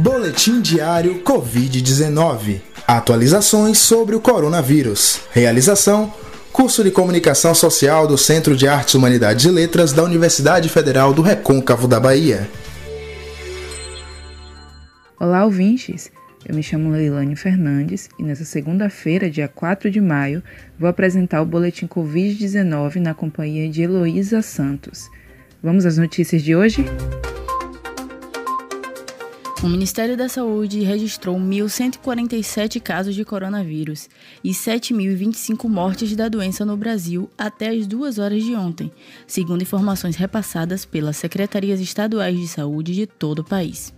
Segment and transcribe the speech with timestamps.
[0.00, 2.62] Boletim Diário Covid-19.
[2.86, 5.20] Atualizações sobre o coronavírus.
[5.30, 6.10] Realização:
[6.50, 11.20] Curso de Comunicação Social do Centro de Artes, Humanidades e Letras da Universidade Federal do
[11.20, 12.48] Recôncavo da Bahia.
[15.20, 16.10] Olá, ouvintes!
[16.48, 20.42] Eu me chamo Leilane Fernandes e nessa segunda-feira, dia 4 de maio,
[20.78, 25.10] vou apresentar o boletim Covid-19 na companhia de Heloísa Santos.
[25.62, 26.86] Vamos às notícias de hoje?
[29.62, 34.08] O Ministério da Saúde registrou 1.147 casos de coronavírus
[34.42, 38.90] e 7.025 mortes da doença no Brasil até as duas horas de ontem,
[39.26, 43.92] segundo informações repassadas pelas secretarias estaduais de saúde de todo o país.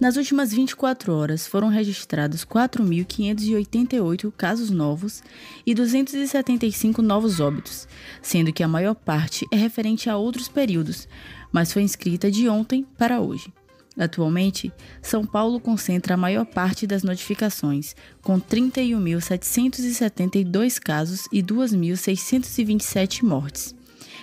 [0.00, 5.22] Nas últimas 24 horas foram registrados 4.588 casos novos
[5.64, 7.86] e 275 novos óbitos,
[8.20, 11.06] sendo que a maior parte é referente a outros períodos,
[11.52, 13.52] mas foi inscrita de ontem para hoje.
[13.98, 23.74] Atualmente, São Paulo concentra a maior parte das notificações, com 31.772 casos e 2.627 mortes.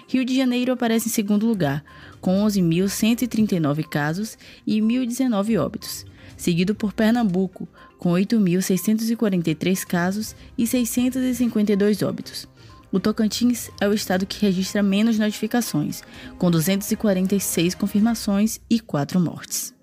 [0.07, 1.85] Rio de Janeiro aparece em segundo lugar,
[2.19, 6.03] com 11.139 casos e 1.019 óbitos,
[6.35, 12.47] seguido por Pernambuco, com 8.643 casos e 652 óbitos.
[12.91, 16.01] O Tocantins é o estado que registra menos notificações,
[16.39, 19.75] com 246 confirmações e 4 mortes.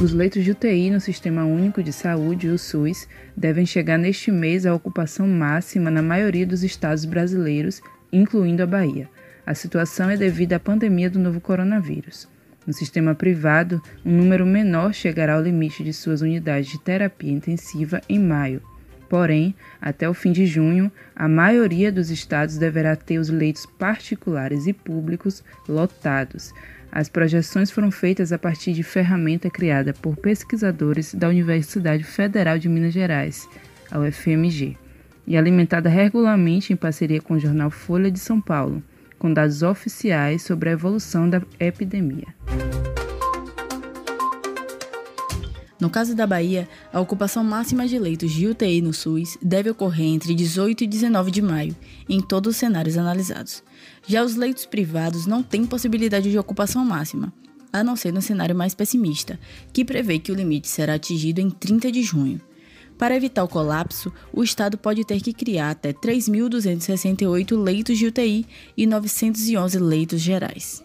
[0.00, 3.06] Os leitos de UTI no Sistema Único de Saúde, o SUS,
[3.36, 9.06] devem chegar neste mês à ocupação máxima na maioria dos estados brasileiros, incluindo a Bahia.
[9.44, 12.26] A situação é devido à pandemia do novo coronavírus.
[12.66, 18.00] No sistema privado, um número menor chegará ao limite de suas unidades de terapia intensiva
[18.08, 18.62] em maio,
[19.10, 24.68] Porém, até o fim de junho, a maioria dos estados deverá ter os leitos particulares
[24.68, 26.54] e públicos lotados.
[26.92, 32.68] As projeções foram feitas a partir de ferramenta criada por pesquisadores da Universidade Federal de
[32.68, 33.48] Minas Gerais,
[33.90, 34.76] a UFMG,
[35.26, 38.80] e alimentada regularmente em parceria com o jornal Folha de São Paulo,
[39.18, 42.28] com dados oficiais sobre a evolução da epidemia.
[45.80, 50.08] No caso da Bahia, a ocupação máxima de leitos de UTI no SUS deve ocorrer
[50.08, 51.74] entre 18 e 19 de maio,
[52.06, 53.62] em todos os cenários analisados.
[54.06, 57.32] Já os leitos privados não têm possibilidade de ocupação máxima,
[57.72, 59.40] a não ser no cenário mais pessimista,
[59.72, 62.40] que prevê que o limite será atingido em 30 de junho.
[62.98, 68.46] Para evitar o colapso, o Estado pode ter que criar até 3.268 leitos de UTI
[68.76, 70.84] e 911 leitos gerais.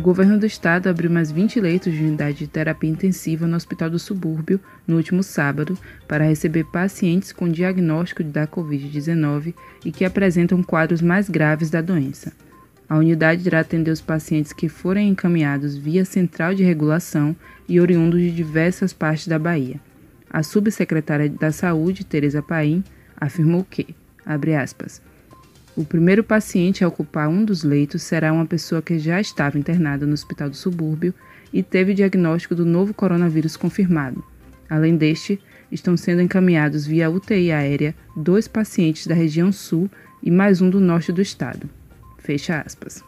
[0.00, 3.90] O governo do estado abriu mais 20 leitos de unidade de terapia intensiva no Hospital
[3.90, 5.76] do Subúrbio no último sábado
[6.08, 9.52] para receber pacientes com diagnóstico da Covid-19
[9.84, 12.32] e que apresentam quadros mais graves da doença.
[12.88, 17.36] A unidade irá atender os pacientes que forem encaminhados via central de regulação
[17.68, 19.78] e oriundos de diversas partes da Bahia.
[20.30, 22.82] A subsecretária da Saúde, Tereza Paim,
[23.20, 23.94] afirmou que,
[24.24, 25.02] abre aspas,
[25.76, 30.04] o primeiro paciente a ocupar um dos leitos será uma pessoa que já estava internada
[30.04, 31.14] no hospital do subúrbio
[31.52, 34.22] e teve diagnóstico do novo coronavírus confirmado.
[34.68, 39.90] Além deste, estão sendo encaminhados via UTI aérea dois pacientes da região sul
[40.22, 41.68] e mais um do norte do estado.
[42.18, 43.02] Fecha aspas.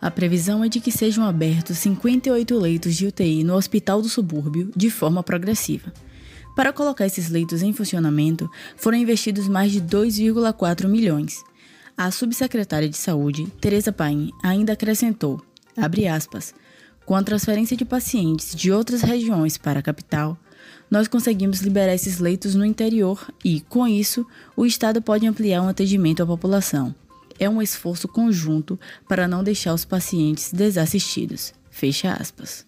[0.00, 4.70] A previsão é de que sejam abertos 58 leitos de UTI no Hospital do Subúrbio
[4.76, 5.92] de forma progressiva.
[6.56, 11.44] Para colocar esses leitos em funcionamento, foram investidos mais de 2,4 milhões.
[11.94, 15.42] A subsecretária de Saúde, Tereza Paim, ainda acrescentou,
[16.10, 16.54] aspas,
[17.04, 20.38] com a transferência de pacientes de outras regiões para a capital,
[20.90, 25.68] nós conseguimos liberar esses leitos no interior e, com isso, o Estado pode ampliar um
[25.68, 26.94] atendimento à população.
[27.38, 31.52] É um esforço conjunto para não deixar os pacientes desassistidos.
[31.70, 32.66] Fecha aspas.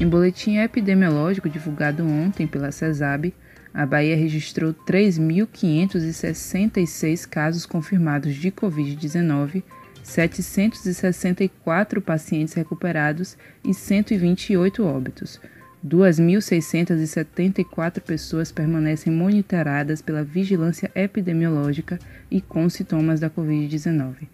[0.00, 3.34] Em boletim epidemiológico divulgado ontem pela CESAB,
[3.74, 9.62] a Bahia registrou 3.566 casos confirmados de Covid-19,
[10.02, 15.38] 764 pacientes recuperados e 128 óbitos.
[15.86, 21.98] 2.674 pessoas permanecem monitoradas pela vigilância epidemiológica
[22.30, 24.28] e com sintomas da Covid-19.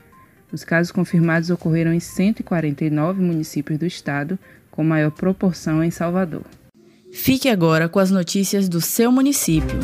[0.52, 4.38] Os casos confirmados ocorreram em 149 municípios do estado,
[4.76, 6.44] com maior proporção em Salvador.
[7.10, 9.78] Fique agora com as notícias do seu município.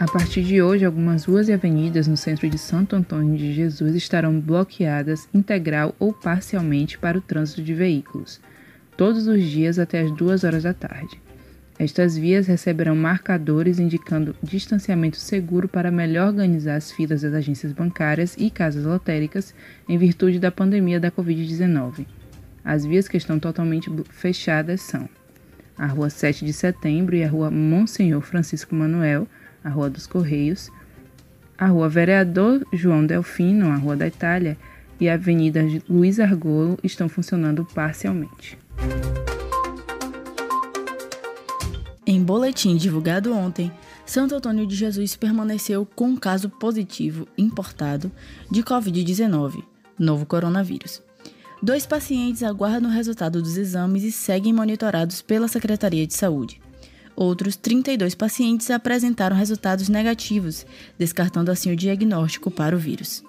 [0.00, 3.94] A partir de hoje, algumas ruas e avenidas no centro de Santo Antônio de Jesus
[3.94, 8.40] estarão bloqueadas integral ou parcialmente para o trânsito de veículos,
[8.96, 11.20] todos os dias até as 2 horas da tarde.
[11.78, 18.34] Estas vias receberão marcadores indicando distanciamento seguro para melhor organizar as filas das agências bancárias
[18.38, 19.54] e casas lotéricas
[19.86, 22.06] em virtude da pandemia da Covid-19.
[22.66, 25.08] As vias que estão totalmente fechadas são
[25.78, 29.28] a Rua 7 de Setembro e a Rua Monsenhor Francisco Manuel,
[29.62, 30.68] a Rua dos Correios,
[31.56, 34.58] a Rua Vereador João Delfino, a Rua da Itália,
[34.98, 38.58] e a Avenida Luiz Argolo estão funcionando parcialmente.
[42.04, 43.70] Em boletim divulgado ontem,
[44.04, 48.10] Santo Antônio de Jesus permaneceu com um caso positivo importado
[48.50, 49.62] de Covid-19,
[49.96, 51.05] novo coronavírus.
[51.62, 56.60] Dois pacientes aguardam o resultado dos exames e seguem monitorados pela Secretaria de Saúde.
[57.16, 60.66] Outros 32 pacientes apresentaram resultados negativos,
[60.98, 63.24] descartando assim o diagnóstico para o vírus.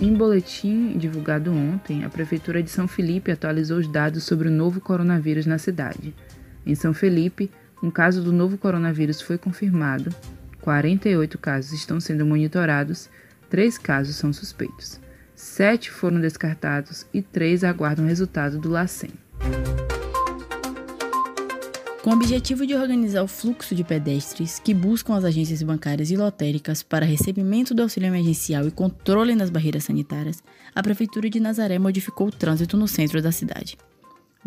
[0.00, 4.78] Em boletim divulgado ontem, a Prefeitura de São Felipe atualizou os dados sobre o novo
[4.78, 6.14] coronavírus na cidade.
[6.66, 7.50] Em São Felipe,
[7.82, 10.14] um caso do novo coronavírus foi confirmado,
[10.60, 13.08] 48 casos estão sendo monitorados,
[13.48, 15.00] 3 casos são suspeitos,
[15.34, 19.10] 7 foram descartados e 3 aguardam resultado do LACEN.
[22.02, 26.16] Com o objetivo de organizar o fluxo de pedestres que buscam as agências bancárias e
[26.16, 30.42] lotéricas para recebimento do auxílio emergencial e controle nas barreiras sanitárias,
[30.74, 33.76] a Prefeitura de Nazaré modificou o trânsito no centro da cidade.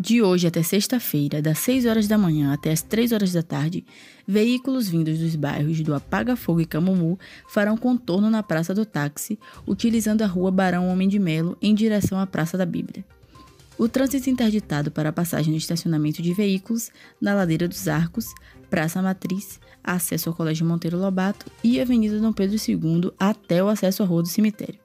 [0.04, 3.84] De hoje até sexta-feira, das 6 horas da manhã até as 3 horas da tarde,
[4.26, 7.16] veículos vindos dos bairros do Apaga Fogo e Camumu
[7.48, 12.18] farão contorno na Praça do Táxi, utilizando a rua Barão Homem de Melo em direção
[12.18, 13.04] à Praça da Bíblia.
[13.78, 16.90] O trânsito interditado para a passagem no estacionamento de veículos,
[17.20, 18.26] na Ladeira dos Arcos,
[18.68, 24.02] Praça Matriz, acesso ao Colégio Monteiro Lobato e Avenida Dom Pedro II até o acesso
[24.02, 24.81] à Rua do Cemitério.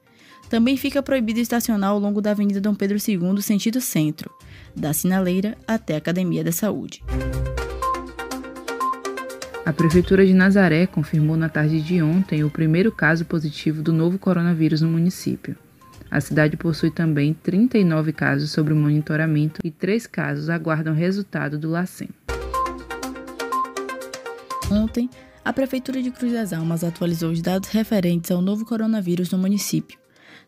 [0.48, 4.30] Também fica proibido estacionar ao longo da Avenida Dom Pedro II sentido centro,
[4.74, 7.02] da Sinaleira até a Academia da Saúde.
[9.66, 14.18] A Prefeitura de Nazaré confirmou na tarde de ontem o primeiro caso positivo do novo
[14.18, 15.54] coronavírus no município.
[16.10, 22.08] A cidade possui também 39 casos sob monitoramento e 3 casos aguardam resultado do LACEN.
[24.70, 25.10] Ontem,
[25.44, 29.98] a Prefeitura de Cruz das Almas atualizou os dados referentes ao novo coronavírus no município.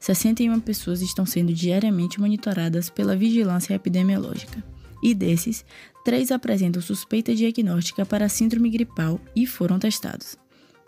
[0.00, 4.64] 61 pessoas estão sendo diariamente monitoradas pela vigilância epidemiológica.
[5.02, 5.64] E desses,
[6.04, 10.36] três apresentam suspeita diagnóstica para síndrome gripal e foram testados.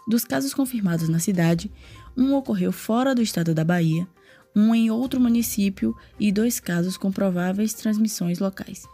[0.09, 1.71] Dos casos confirmados na cidade,
[2.17, 4.09] um ocorreu fora do estado da Bahia,
[4.57, 8.87] um em outro município e dois casos com prováveis transmissões locais.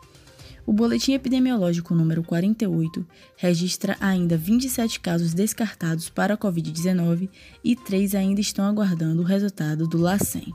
[0.69, 3.03] O boletim epidemiológico número 48
[3.39, 7.31] registra ainda 27 casos descartados para a Covid-19
[7.65, 10.53] e três ainda estão aguardando o resultado do LACEN.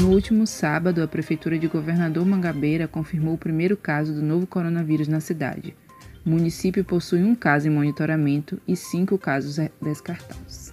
[0.00, 5.08] No último sábado, a Prefeitura de Governador Mangabeira confirmou o primeiro caso do novo coronavírus
[5.08, 5.76] na cidade.
[6.24, 10.67] O município possui um caso em monitoramento e cinco casos descartados.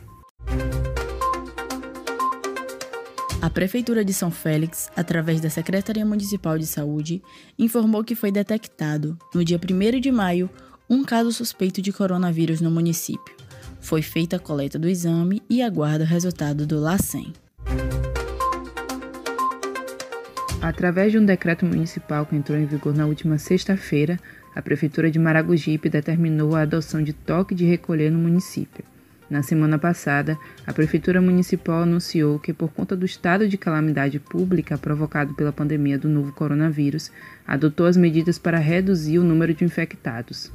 [3.46, 7.22] A Prefeitura de São Félix, através da Secretaria Municipal de Saúde,
[7.60, 10.50] informou que foi detectado, no dia 1 de maio,
[10.90, 13.36] um caso suspeito de coronavírus no município.
[13.80, 17.34] Foi feita a coleta do exame e aguarda o resultado do LACEN.
[20.60, 24.20] Através de um decreto municipal que entrou em vigor na última sexta-feira,
[24.56, 28.84] a Prefeitura de Maragogipe determinou a adoção de toque de recolher no município.
[29.30, 34.78] Na semana passada, a Prefeitura Municipal anunciou que, por conta do estado de calamidade pública
[34.78, 37.12] provocado pela pandemia do novo coronavírus,
[37.46, 40.52] adotou as medidas para reduzir o número de infectados.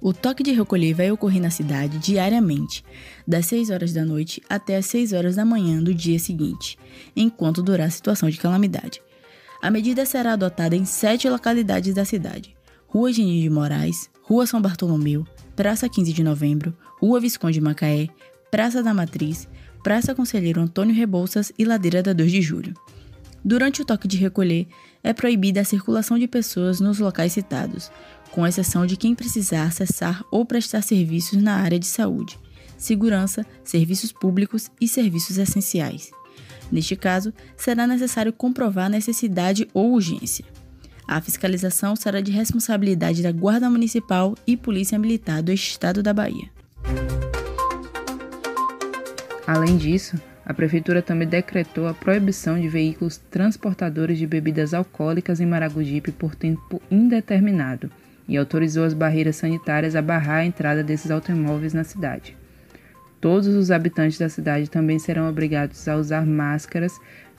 [0.00, 2.84] O toque de recolher vai ocorrer na cidade diariamente,
[3.26, 6.78] das 6 horas da noite até as 6 horas da manhã do dia seguinte,
[7.14, 9.02] enquanto durar a situação de calamidade.
[9.60, 14.60] A medida será adotada em sete localidades da cidade: Rua Genil de Moraes, Rua São
[14.62, 15.26] Bartolomeu,
[15.60, 18.08] Praça 15 de Novembro, Rua Visconde Macaé,
[18.50, 19.46] Praça da Matriz,
[19.84, 22.72] Praça Conselheiro Antônio Rebouças e Ladeira da 2 de Julho.
[23.44, 24.66] Durante o toque de recolher,
[25.02, 27.92] é proibida a circulação de pessoas nos locais citados,
[28.30, 32.38] com exceção de quem precisar acessar ou prestar serviços na área de saúde,
[32.78, 36.10] segurança, serviços públicos e serviços essenciais.
[36.72, 40.46] Neste caso, será necessário comprovar necessidade ou urgência.
[41.10, 46.48] A fiscalização será de responsabilidade da Guarda Municipal e Polícia Militar do Estado da Bahia.
[49.44, 55.46] Além disso, a Prefeitura também decretou a proibição de veículos transportadores de bebidas alcoólicas em
[55.46, 57.90] Maragogipe por tempo indeterminado
[58.28, 62.36] e autorizou as barreiras sanitárias a barrar a entrada desses automóveis na cidade.
[63.20, 66.92] Todos os habitantes da cidade também serão obrigados a usar máscaras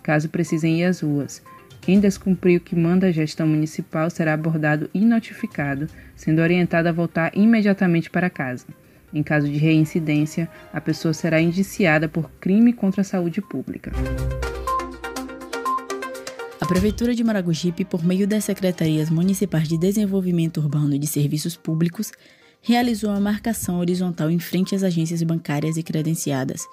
[0.04, 1.42] caso precisem ir às ruas.
[1.82, 6.92] Quem descumprir o que manda a gestão municipal será abordado e notificado, sendo orientado a
[6.92, 8.68] voltar imediatamente para casa.
[9.12, 13.92] Em caso de reincidência, a pessoa será indiciada por crime contra a saúde pública.
[16.62, 21.58] A Prefeitura de Maragogipe, por meio das Secretarias Municipais de Desenvolvimento Urbano e de Serviços
[21.58, 22.12] Públicos,
[22.62, 26.68] realizou uma marcação horizontal em frente às agências bancárias e credenciadas,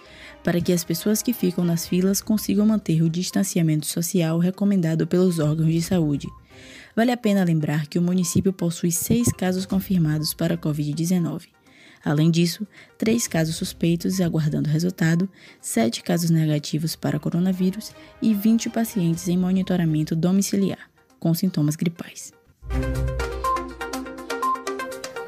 [0.45, 5.39] para que as pessoas que ficam nas filas consigam manter o distanciamento social recomendado pelos
[5.39, 6.29] órgãos de saúde.
[6.95, 11.47] Vale a pena lembrar que o município possui seis casos confirmados para a Covid-19.
[12.05, 12.67] Além disso,
[12.97, 15.29] três casos suspeitos aguardando resultado,
[15.61, 17.93] sete casos negativos para coronavírus
[18.23, 22.33] e 20 pacientes em monitoramento domiciliar, com sintomas gripais.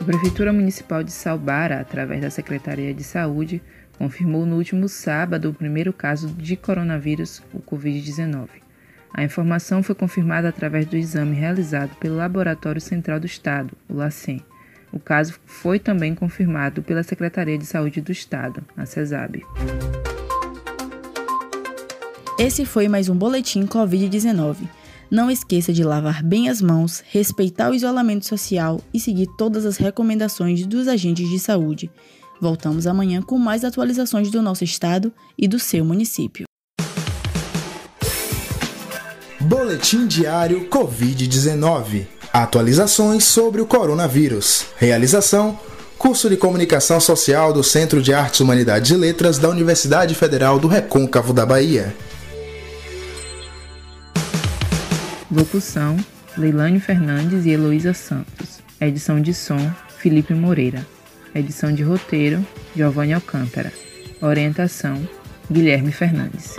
[0.00, 3.62] A Prefeitura Municipal de Salbara, através da Secretaria de Saúde,
[3.98, 8.48] confirmou no último sábado o primeiro caso de coronavírus, o Covid-19.
[9.12, 14.42] A informação foi confirmada através do exame realizado pelo Laboratório Central do Estado, o LACEN.
[14.90, 19.44] O caso foi também confirmado pela Secretaria de Saúde do Estado, a CESAB.
[22.38, 24.79] Esse foi mais um boletim Covid-19
[25.10, 29.76] não esqueça de lavar bem as mãos, respeitar o isolamento social e seguir todas as
[29.76, 31.90] recomendações dos agentes de saúde.
[32.40, 36.44] Voltamos amanhã com mais atualizações do nosso estado e do seu município.
[39.40, 42.06] Boletim Diário Covid-19.
[42.32, 44.66] Atualizações sobre o coronavírus.
[44.76, 45.58] Realização:
[45.98, 50.68] Curso de Comunicação Social do Centro de Artes, Humanidades e Letras da Universidade Federal do
[50.68, 51.94] Recôncavo da Bahia.
[55.30, 55.96] Locução:
[56.36, 58.60] Leilane Fernandes e Heloísa Santos.
[58.80, 59.58] Edição de som:
[59.98, 60.84] Felipe Moreira.
[61.32, 62.44] Edição de roteiro:
[62.74, 63.72] Giovanni Alcântara.
[64.20, 65.08] Orientação:
[65.48, 66.56] Guilherme Fernandes.